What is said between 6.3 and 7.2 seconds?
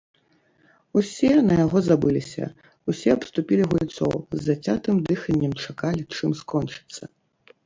скончыцца.